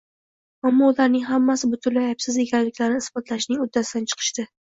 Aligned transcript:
Ammo 0.69 0.87
ularning 0.93 1.25
hammasi 1.31 1.69
butunlay 1.75 2.09
aybsiz 2.13 2.39
ekanliklarini 2.45 3.05
isbotlashning 3.05 3.63
uddasidan 3.69 4.09
chiqishdi 4.15 4.47